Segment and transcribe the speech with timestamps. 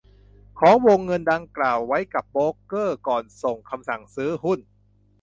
[0.59, 4.59] ของวงเงินดังกล่าวไว้กับโบรกเกอร์ก่อนส่งคำสั่งซื้อหุ้น